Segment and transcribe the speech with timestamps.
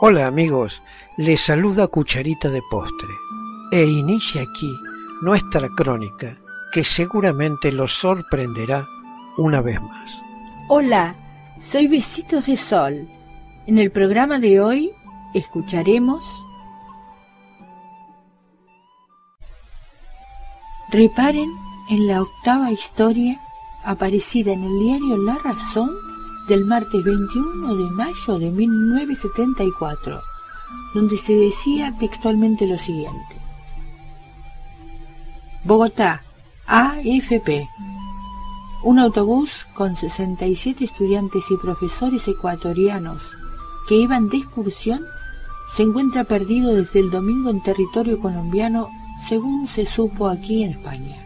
[0.00, 0.82] Hola amigos,
[1.16, 3.14] les saluda Cucharita de Postre
[3.70, 4.72] e inicia aquí
[5.20, 6.38] nuestra crónica
[6.72, 8.86] que seguramente los sorprenderá
[9.36, 10.18] una vez más.
[10.68, 11.16] Hola,
[11.60, 13.08] soy Besitos de Sol.
[13.66, 14.90] En el programa de hoy
[15.34, 16.24] escucharemos
[20.90, 21.50] Reparen
[21.90, 23.40] en la octava historia
[23.84, 26.09] aparecida en el diario La Razón
[26.50, 30.20] del martes 21 de mayo de 1974,
[30.92, 33.36] donde se decía textualmente lo siguiente.
[35.62, 36.24] Bogotá,
[36.66, 37.68] AFP.
[38.82, 43.30] Un autobús con 67 estudiantes y profesores ecuatorianos
[43.86, 45.04] que iban de excursión
[45.68, 48.88] se encuentra perdido desde el domingo en territorio colombiano,
[49.24, 51.16] según se supo aquí en España.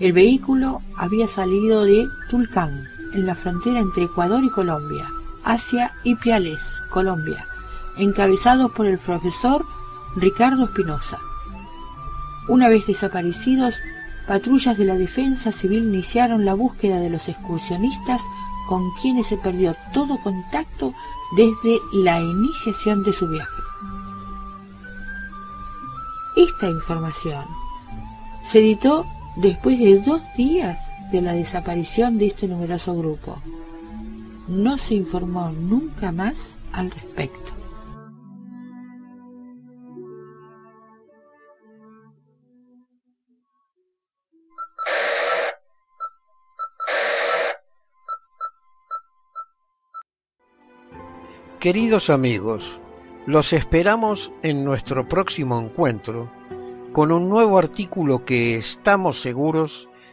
[0.00, 5.08] El vehículo había salido de Tulcán, en la frontera entre Ecuador y Colombia,
[5.44, 7.46] hacia Ipiales, Colombia,
[7.96, 9.64] encabezados por el profesor
[10.16, 11.18] Ricardo Espinosa.
[12.48, 13.76] Una vez desaparecidos,
[14.26, 18.22] patrullas de la Defensa Civil iniciaron la búsqueda de los excursionistas
[18.68, 20.94] con quienes se perdió todo contacto
[21.36, 23.62] desde la iniciación de su viaje.
[26.36, 27.44] Esta información
[28.42, 30.78] se editó después de dos días
[31.12, 33.36] de la desaparición de este numeroso grupo.
[34.48, 37.52] No se informó nunca más al respecto.
[51.60, 52.80] Queridos amigos,
[53.26, 56.32] los esperamos en nuestro próximo encuentro
[56.92, 59.88] con un nuevo artículo que estamos seguros